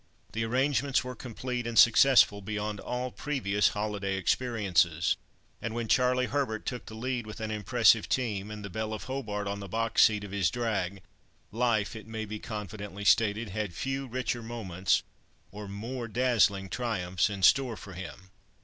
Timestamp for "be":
12.25-12.39